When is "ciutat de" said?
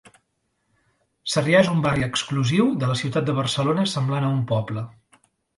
3.05-3.39